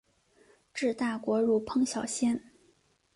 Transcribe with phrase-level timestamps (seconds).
[0.73, 2.41] 治大国如烹小鲜。